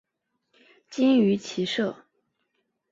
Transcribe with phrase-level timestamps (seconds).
[0.89, 1.95] 精于骑射。